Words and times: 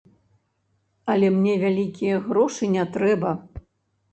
Але 1.13 1.27
мне 1.35 1.53
вялікія 1.65 2.15
грошы 2.27 2.71
не 2.77 2.87
трэба. 2.97 3.31